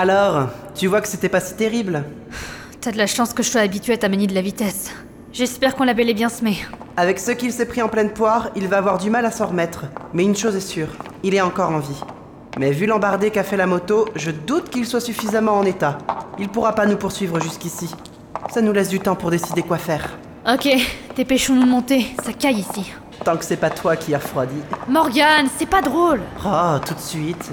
[0.00, 0.46] Alors,
[0.76, 2.04] tu vois que c'était pas si terrible
[2.80, 4.92] T'as de la chance que je sois habitué à ta manie de la vitesse.
[5.32, 6.56] J'espère qu'on l'a bel et bien semé.
[6.96, 9.46] Avec ce qu'il s'est pris en pleine poire, il va avoir du mal à s'en
[9.46, 9.86] remettre.
[10.14, 10.86] Mais une chose est sûre,
[11.24, 12.00] il est encore en vie.
[12.60, 15.98] Mais vu l'embardé qu'a fait la moto, je doute qu'il soit suffisamment en état.
[16.38, 17.92] Il pourra pas nous poursuivre jusqu'ici.
[18.54, 20.16] Ça nous laisse du temps pour décider quoi faire.
[20.48, 20.68] Ok,
[21.16, 22.92] dépêchons-nous de monter, ça caille ici.
[23.24, 24.60] Tant que c'est pas toi qui a refroidi.
[24.88, 27.50] Morgane, c'est pas drôle Oh, tout de suite.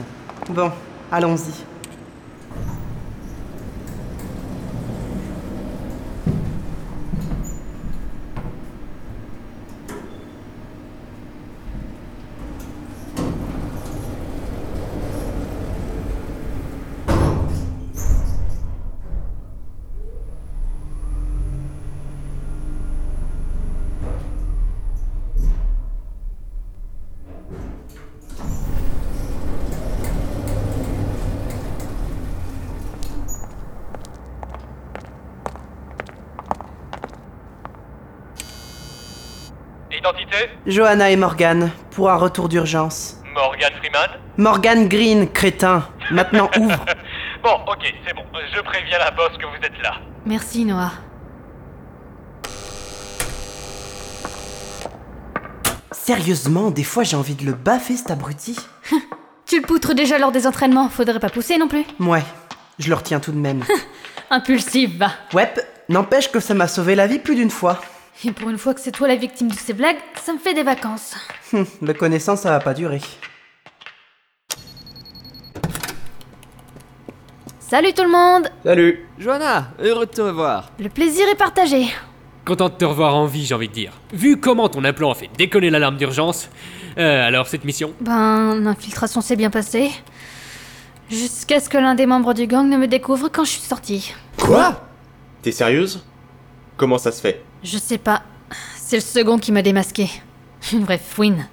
[0.52, 0.72] Bon,
[1.12, 1.75] allons-y.
[40.06, 43.16] Identité Johanna et Morgan, pour un retour d'urgence.
[43.34, 45.84] Morgan Freeman Morgan Green, crétin.
[46.12, 46.86] Maintenant ouvre.
[47.42, 48.22] Bon, ok, c'est bon.
[48.56, 49.96] Je préviens la boss que vous êtes là.
[50.28, 50.92] Merci, Noah.
[55.92, 58.56] Sérieusement, des fois j'ai envie de le baffer cet abruti.
[59.48, 61.84] Tu le poutres déjà lors des entraînements, faudrait pas pousser non plus.
[62.00, 62.22] Ouais,
[62.78, 63.64] je le retiens tout de même.
[64.30, 65.10] Impulsif, va.
[65.34, 65.52] Ouais,
[65.90, 67.80] n'empêche que ça m'a sauvé la vie plus d'une fois.
[68.24, 70.54] Et pour une fois que c'est toi la victime de ces blagues, ça me fait
[70.54, 71.16] des vacances.
[71.54, 73.02] Hum, le connaissant, ça va pas durer.
[77.60, 80.72] Salut tout le monde Salut Johanna, heureux de te revoir.
[80.80, 81.88] Le plaisir est partagé.
[82.46, 83.92] Content de te revoir en vie, j'ai envie de dire.
[84.14, 86.50] Vu comment ton implant a fait déconner l'alarme d'urgence,
[86.98, 89.90] euh, alors cette mission Ben, l'infiltration s'est bien passée.
[91.10, 94.14] Jusqu'à ce que l'un des membres du gang ne me découvre quand je suis sortie.
[94.38, 94.80] Quoi?
[95.42, 96.04] T'es sérieuse?
[96.78, 97.44] Comment ça se fait?
[97.64, 98.22] Je sais pas.
[98.76, 100.10] C'est le second qui m'a démasqué.
[100.74, 101.48] Une vraie fouine.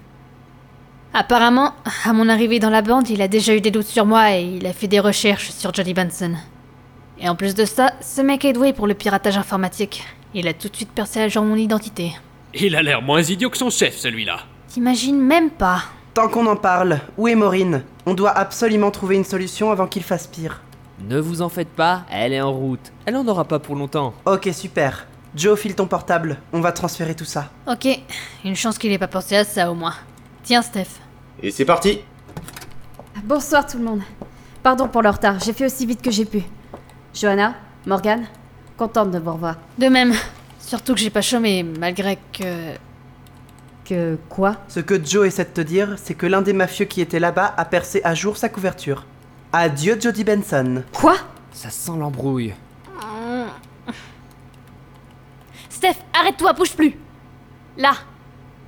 [1.14, 1.74] Apparemment,
[2.04, 4.42] à mon arrivée dans la bande, il a déjà eu des doutes sur moi et
[4.42, 6.34] il a fait des recherches sur Johnny Benson.
[7.20, 10.04] Et en plus de ça, ce mec est doué pour le piratage informatique.
[10.34, 12.12] Il a tout de suite percé à jour mon identité.
[12.54, 14.40] Il a l'air moins idiot que son chef, celui-là.
[14.68, 15.82] T'imagines même pas.
[16.14, 17.84] Tant qu'on en parle, où est Maureen?
[18.06, 20.62] On doit absolument trouver une solution avant qu'il fasse pire.
[21.08, 22.92] Ne vous en faites pas, elle est en route.
[23.06, 24.14] Elle en aura pas pour longtemps.
[24.24, 25.06] Ok, super.
[25.34, 26.38] Joe, file ton portable.
[26.52, 27.50] On va transférer tout ça.
[27.66, 27.88] Ok,
[28.44, 29.94] une chance qu'il ait pas pensé à ça au moins.
[30.42, 31.00] Tiens, Steph.
[31.42, 32.00] Et c'est parti
[33.24, 34.02] Bonsoir tout le monde.
[34.62, 36.42] Pardon pour le retard, j'ai fait aussi vite que j'ai pu.
[37.14, 37.54] Johanna,
[37.86, 38.24] Morgan,
[38.76, 39.56] contente de vous revoir.
[39.78, 40.12] De même.
[40.60, 42.74] Surtout que j'ai pas chômé, malgré que.
[43.84, 44.58] Que quoi?
[44.68, 47.52] Ce que Joe essaie de te dire, c'est que l'un des mafieux qui était là-bas
[47.56, 49.06] a percé à jour sa couverture.
[49.52, 50.84] Adieu Jody Benson.
[50.92, 51.16] Quoi?
[51.52, 52.54] Ça sent l'embrouille.
[55.82, 56.96] Steph, arrête-toi, bouge plus
[57.76, 57.94] Là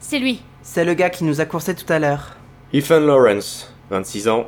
[0.01, 0.43] C'est lui.
[0.63, 2.35] C'est le gars qui nous a coursé tout à l'heure.
[2.73, 4.47] Ethan Lawrence, 26 ans,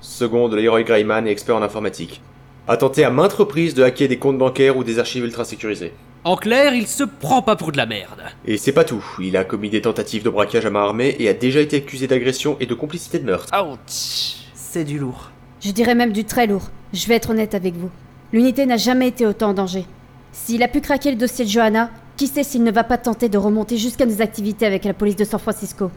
[0.00, 2.22] second de Leroy Greyman et expert en informatique.
[2.68, 5.92] A tenté à maintes reprises de hacker des comptes bancaires ou des archives ultra sécurisées.
[6.22, 8.22] En clair, il se prend pas pour de la merde.
[8.44, 11.28] Et c'est pas tout, il a commis des tentatives de braquage à main armée et
[11.28, 13.52] a déjà été accusé d'agression et de complicité de meurtre.
[13.60, 15.32] Ouch C'est du lourd.
[15.60, 16.70] Je dirais même du très lourd.
[16.92, 17.90] Je vais être honnête avec vous.
[18.32, 19.84] L'unité n'a jamais été autant en danger.
[20.30, 23.28] S'il a pu craquer le dossier de Johanna, qui sait s'il ne va pas tenter
[23.28, 25.90] de remonter jusqu'à nos activités avec la police de San Francisco.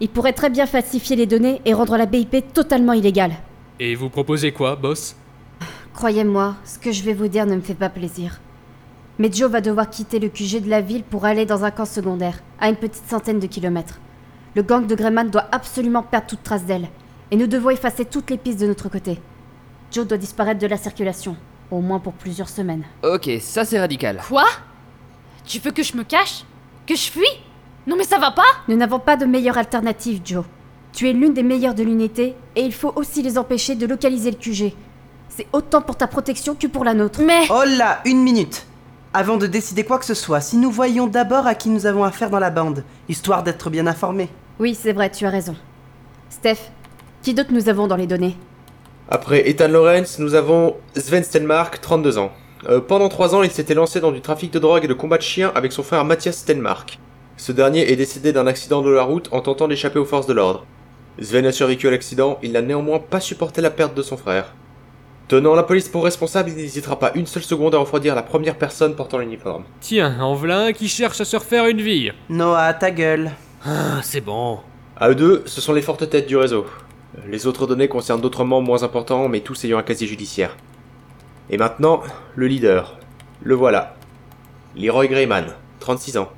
[0.00, 3.32] Il pourrait très bien falsifier les données et rendre la BIP totalement illégale.
[3.80, 5.16] Et vous proposez quoi, boss?
[5.94, 8.40] Croyez-moi, ce que je vais vous dire ne me fait pas plaisir.
[9.18, 11.84] Mais Joe va devoir quitter le QG de la ville pour aller dans un camp
[11.84, 13.98] secondaire, à une petite centaine de kilomètres.
[14.54, 16.88] Le gang de Greyman doit absolument perdre toute trace d'elle,
[17.32, 19.20] et nous devons effacer toutes les pistes de notre côté.
[19.90, 21.36] Joe doit disparaître de la circulation,
[21.72, 22.84] au moins pour plusieurs semaines.
[23.02, 24.20] Ok, ça c'est radical.
[24.28, 24.44] Quoi?
[25.48, 26.44] Tu veux que je me cache?
[26.86, 27.24] Que je fuis?
[27.86, 30.44] Non mais ça va pas Nous n'avons pas de meilleure alternative, Joe.
[30.92, 34.30] Tu es l'une des meilleures de l'unité, et il faut aussi les empêcher de localiser
[34.30, 34.74] le QG.
[35.30, 37.22] C'est autant pour ta protection que pour la nôtre.
[37.22, 37.46] Mais...
[37.48, 38.66] Oh là, une minute
[39.14, 42.04] Avant de décider quoi que ce soit, si nous voyions d'abord à qui nous avons
[42.04, 44.28] affaire dans la bande, histoire d'être bien informés.
[44.58, 45.56] Oui, c'est vrai, tu as raison.
[46.28, 46.70] Steph,
[47.22, 48.36] qui d'autre nous avons dans les données?
[49.08, 52.32] Après Ethan Lawrence, nous avons Sven Stenmark, 32 ans.
[52.66, 55.18] Euh, pendant 3 ans, il s'était lancé dans du trafic de drogue et de combat
[55.18, 56.98] de chiens avec son frère Mathias Stenmark.
[57.36, 60.32] Ce dernier est décédé d'un accident de la route en tentant d'échapper aux forces de
[60.32, 60.66] l'ordre.
[61.20, 64.54] Sven a survécu à l'accident, il n'a néanmoins pas supporté la perte de son frère.
[65.28, 68.56] Tenant la police pour responsable, il n'hésitera pas une seule seconde à refroidir la première
[68.56, 69.64] personne portant l'uniforme.
[69.80, 72.10] Tiens, en v'là un qui cherche à se refaire une vie.
[72.28, 73.32] Noah, ta gueule.
[73.64, 74.58] Ah, c'est bon.
[74.96, 76.66] À eux deux, ce sont les fortes têtes du réseau.
[77.28, 80.56] Les autres données concernent d'autres membres moins importants, mais tous ayant un casier judiciaire.
[81.50, 82.02] Et maintenant,
[82.36, 82.98] le leader.
[83.42, 83.96] Le voilà.
[84.76, 85.46] Leroy Greyman,
[85.80, 86.28] 36 ans.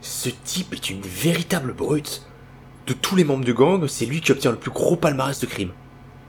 [0.00, 2.22] Ce type est une véritable brute.
[2.86, 5.46] De tous les membres du gang, c'est lui qui obtient le plus gros palmarès de
[5.46, 5.72] crimes.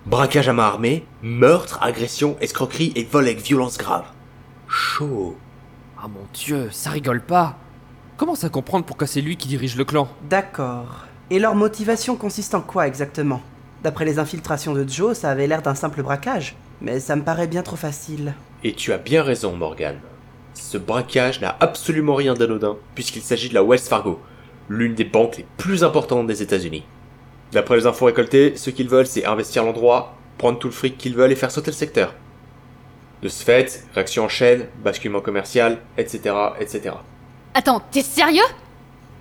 [0.06, 4.06] Braquage à main armée, meurtre, agression, escroquerie et vol avec violence grave.
[4.70, 5.38] Chaud.
[6.02, 7.58] Ah mon dieu, ça rigole pas.
[8.16, 10.08] Commence à comprendre pourquoi c'est lui qui dirige le clan?
[10.30, 11.06] D'accord.
[11.30, 13.42] Et leur motivation consiste en quoi exactement?
[13.84, 16.56] D'après les infiltrations de Joe, ça avait l'air d'un simple braquage.
[16.82, 18.34] Mais ça me paraît bien trop facile.
[18.64, 19.98] Et tu as bien raison, Morgan.
[20.54, 24.20] Ce braquage n'a absolument rien d'anodin, puisqu'il s'agit de la Wells Fargo,
[24.70, 26.84] l'une des banques les plus importantes des États-Unis.
[27.52, 31.16] D'après les infos récoltées, ce qu'ils veulent, c'est investir l'endroit, prendre tout le fric qu'ils
[31.16, 32.14] veulent et faire sauter le secteur.
[33.22, 36.96] De ce fait, réaction en chaîne, basculement commercial, etc., etc.
[37.54, 38.44] Attends, t'es sérieux?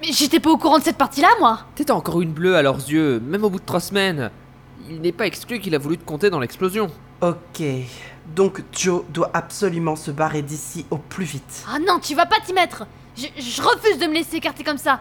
[0.00, 2.76] Mais j'étais pas au courant de cette partie-là, moi T'étais encore une bleue à leurs
[2.76, 4.30] yeux, même au bout de trois semaines.
[4.90, 6.90] Il n'est pas exclu qu'il a voulu te compter dans l'explosion.
[7.20, 7.62] Ok.
[8.34, 11.64] Donc Joe doit absolument se barrer d'ici au plus vite.
[11.68, 12.86] Ah non, tu vas pas t'y mettre
[13.16, 15.00] je, je refuse de me laisser écarter comme ça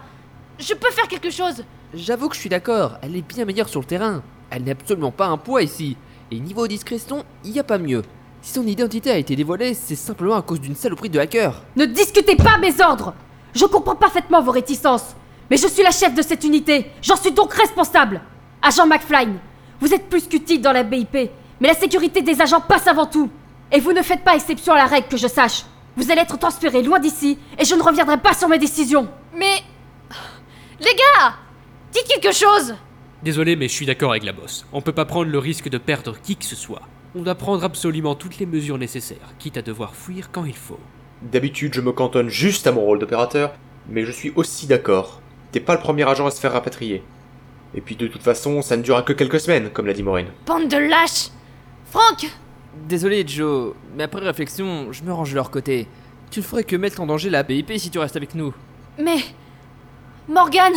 [0.57, 3.81] Je peux faire quelque chose J'avoue que je suis d'accord, elle est bien meilleure sur
[3.81, 4.21] le terrain.
[4.49, 5.97] Elle n'est absolument pas un poids ici.
[6.31, 8.03] Et niveau discrétion, il n'y a pas mieux.
[8.41, 11.61] Si son identité a été dévoilée, c'est simplement à cause d'une saloperie de hacker.
[11.75, 13.13] Ne discutez pas mes ordres
[13.53, 15.15] Je comprends parfaitement vos réticences.
[15.49, 16.91] Mais je suis la chef de cette unité.
[17.01, 18.21] J'en suis donc responsable.
[18.61, 19.27] Agent McFly,
[19.79, 21.29] vous êtes plus qu'utile dans la BIP.
[21.61, 23.29] Mais la sécurité des agents passe avant tout.
[23.71, 25.63] Et vous ne faites pas exception à la règle que je sache.
[25.95, 29.07] Vous allez être transféré loin d'ici et je ne reviendrai pas sur mes décisions.
[29.35, 29.61] Mais...
[30.79, 31.35] Les gars
[31.93, 32.75] Dites quelque chose
[33.23, 34.65] Désolé, mais je suis d'accord avec la bosse.
[34.73, 36.81] On peut pas prendre le risque de perdre qui que ce soit.
[37.15, 40.79] On doit prendre absolument toutes les mesures nécessaires, quitte à devoir fuir quand il faut.
[41.21, 43.53] D'habitude, je me cantonne juste à mon rôle d'opérateur,
[43.87, 45.21] mais je suis aussi d'accord.
[45.53, 47.01] T'es pas le premier agent à se faire rapatrier.
[47.73, 50.27] Et puis de toute façon, ça ne durera que quelques semaines, comme l'a dit Maureen.
[50.45, 51.29] Bande de lâches
[51.95, 52.29] Franck
[52.89, 55.87] Désolé Joe, mais après réflexion, je me range de leur côté.
[56.29, 58.53] Tu ne ferais que mettre en danger la BIP si tu restes avec nous.
[58.99, 59.19] Mais...
[60.27, 60.73] Morgan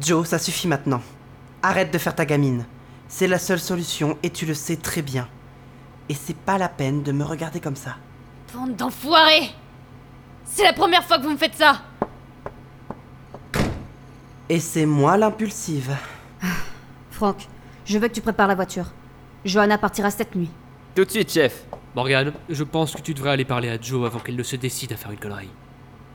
[0.00, 1.02] Joe, ça suffit maintenant.
[1.62, 2.64] Arrête de faire ta gamine.
[3.06, 5.28] C'est la seule solution et tu le sais très bien.
[6.08, 7.96] Et c'est pas la peine de me regarder comme ça.
[8.54, 9.50] Bande d'enfoirés
[10.46, 11.82] C'est la première fois que vous me faites ça
[14.48, 15.94] Et c'est moi l'impulsive.
[17.10, 17.46] Franck,
[17.84, 18.86] je veux que tu prépares la voiture.
[19.44, 20.50] Johanna partira cette nuit.
[20.94, 21.64] Tout de suite, chef.
[21.96, 24.92] Morgan, je pense que tu devrais aller parler à Joe avant qu'elle ne se décide
[24.92, 25.48] à faire une connerie.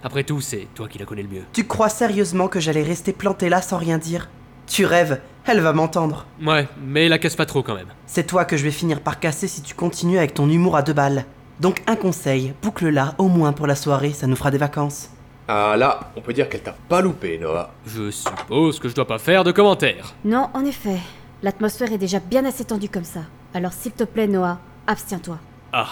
[0.03, 1.41] Après tout, c'est toi qui la connais le mieux.
[1.51, 4.29] Tu crois sérieusement que j'allais rester planté là sans rien dire?
[4.67, 6.27] Tu rêves, elle va m'entendre.
[6.45, 7.87] Ouais, mais la casse pas trop quand même.
[8.05, 10.83] C'est toi que je vais finir par casser si tu continues avec ton humour à
[10.83, 11.25] deux balles.
[11.59, 15.09] Donc un conseil, boucle-la au moins pour la soirée, ça nous fera des vacances.
[15.47, 17.71] Ah là, on peut dire qu'elle t'a pas loupé, Noah.
[17.87, 20.13] Je suppose que je dois pas faire de commentaires.
[20.23, 20.99] Non, en effet.
[21.41, 23.21] L'atmosphère est déjà bien assez tendue comme ça.
[23.53, 25.39] Alors s'il te plaît, Noah, abstiens-toi.
[25.73, 25.87] Ah.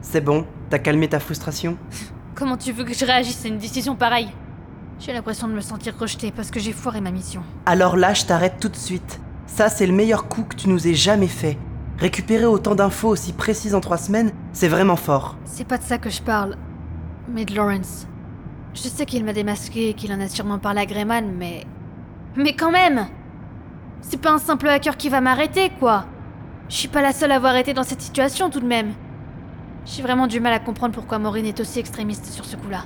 [0.00, 1.78] C'est bon, t'as calmé ta frustration?
[2.34, 4.30] Comment tu veux que je réagisse à une décision pareille?
[4.98, 7.42] J'ai l'impression de me sentir rejetée parce que j'ai foiré ma mission.
[7.66, 9.20] Alors là, je t'arrête tout de suite.
[9.46, 11.56] Ça, c'est le meilleur coup que tu nous aies jamais fait.
[11.98, 15.36] Récupérer autant d'infos aussi précises en trois semaines, c'est vraiment fort.
[15.44, 16.56] C'est pas de ça que je parle,
[17.28, 18.06] mais Lawrence.
[18.74, 21.64] Je sais qu'il m'a démasqué et qu'il en a sûrement parlé à Greyman, mais.
[22.36, 23.06] Mais quand même
[24.00, 26.06] C'est pas un simple hacker qui va m'arrêter, quoi
[26.70, 28.94] Je suis pas la seule à avoir été dans cette situation tout de même.
[29.84, 32.84] J'ai vraiment du mal à comprendre pourquoi Maureen est aussi extrémiste sur ce coup-là.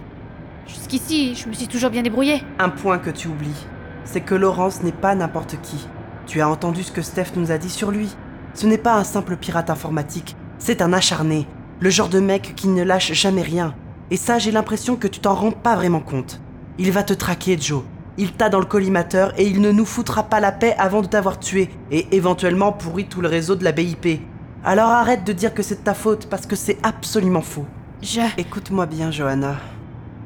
[0.66, 2.42] Jusqu'ici, je me suis toujours bien débrouillée.
[2.58, 3.66] Un point que tu oublies,
[4.04, 5.86] c'est que Laurence n'est pas n'importe qui.
[6.26, 8.08] Tu as entendu ce que Steph nous a dit sur lui.
[8.54, 11.46] Ce n'est pas un simple pirate informatique, c'est un acharné,
[11.78, 13.74] le genre de mec qui ne lâche jamais rien.
[14.10, 16.40] Et ça, j'ai l'impression que tu t'en rends pas vraiment compte.
[16.78, 17.82] Il va te traquer, Joe.
[18.18, 21.06] Il t'a dans le collimateur et il ne nous foutra pas la paix avant de
[21.06, 24.20] t'avoir tué et éventuellement pourri tout le réseau de la BIP.
[24.64, 27.66] Alors arrête de dire que c'est de ta faute parce que c'est absolument faux.
[28.02, 28.20] Je.
[28.38, 29.56] Écoute-moi bien, Johanna.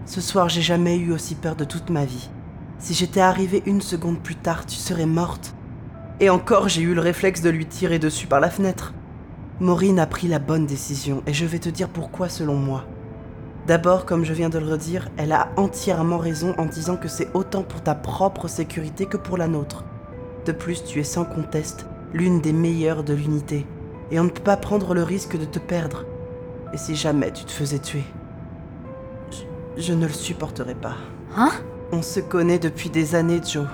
[0.07, 2.31] Ce soir, j'ai jamais eu aussi peur de toute ma vie.
[2.79, 5.55] Si j'étais arrivée une seconde plus tard, tu serais morte.
[6.21, 8.95] Et encore, j'ai eu le réflexe de lui tirer dessus par la fenêtre.
[9.59, 12.85] Maureen a pris la bonne décision et je vais te dire pourquoi selon moi.
[13.71, 17.29] D'abord, comme je viens de le redire, elle a entièrement raison en disant que c'est
[17.35, 19.85] autant pour ta propre sécurité que pour la nôtre.
[20.45, 23.65] De plus, tu es sans conteste l'une des meilleures de l'unité,
[24.11, 26.05] et on ne peut pas prendre le risque de te perdre.
[26.75, 28.03] Et si jamais tu te faisais tuer
[29.31, 30.97] Je, je ne le supporterai pas.
[31.37, 31.53] Hein?
[31.93, 33.69] On se connaît depuis des années, Joe.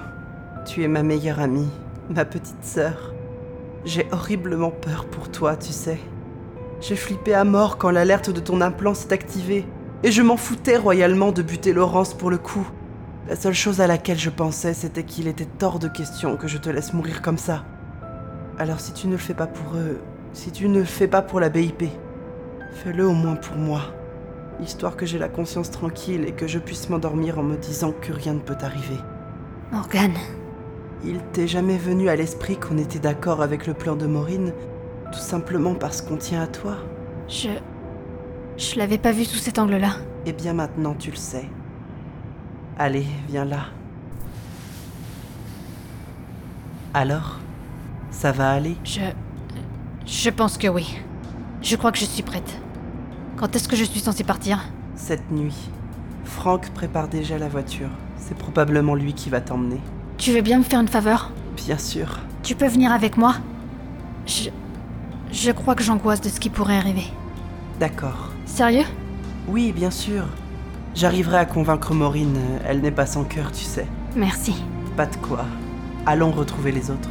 [0.66, 1.70] Tu es ma meilleure amie,
[2.10, 3.14] ma petite sœur.
[3.86, 6.00] J'ai horriblement peur pour toi, tu sais.
[6.82, 9.64] J'ai flippé à mort quand l'alerte de ton implant s'est activée.
[10.02, 12.66] Et je m'en foutais royalement de buter Laurence pour le coup.
[13.28, 16.58] La seule chose à laquelle je pensais, c'était qu'il était hors de question que je
[16.58, 17.64] te laisse mourir comme ça.
[18.58, 19.98] Alors si tu ne le fais pas pour eux,
[20.32, 21.84] si tu ne le fais pas pour la BIP,
[22.72, 23.80] fais-le au moins pour moi.
[24.62, 28.12] Histoire que j'ai la conscience tranquille et que je puisse m'endormir en me disant que
[28.12, 28.98] rien ne peut arriver.
[29.72, 30.12] Morgan,
[31.04, 34.52] Il t'est jamais venu à l'esprit qu'on était d'accord avec le plan de Maureen,
[35.10, 36.76] tout simplement parce qu'on tient à toi
[37.28, 37.48] je.
[38.56, 39.96] Je l'avais pas vu sous cet angle-là.
[40.24, 41.48] Eh bien maintenant tu le sais.
[42.78, 43.66] Allez, viens là.
[46.94, 47.38] Alors
[48.10, 48.76] Ça va aller?
[48.84, 49.00] Je.
[50.06, 50.98] Je pense que oui.
[51.60, 52.58] Je crois que je suis prête.
[53.36, 54.64] Quand est-ce que je suis censée partir?
[54.94, 55.68] Cette nuit,
[56.24, 57.90] Franck prépare déjà la voiture.
[58.16, 59.80] C'est probablement lui qui va t'emmener.
[60.16, 61.32] Tu veux bien me faire une faveur?
[61.56, 62.20] Bien sûr.
[62.42, 63.34] Tu peux venir avec moi?
[64.26, 64.48] Je.
[65.32, 67.06] Je crois que j'angoisse de ce qui pourrait arriver.
[67.78, 68.25] D'accord.
[68.56, 68.86] Sérieux?
[69.48, 70.24] Oui, bien sûr.
[70.94, 73.86] J'arriverai à convaincre Maureen, elle n'est pas sans cœur, tu sais.
[74.16, 74.54] Merci.
[74.96, 75.44] Pas de quoi.
[76.06, 77.10] Allons retrouver les autres.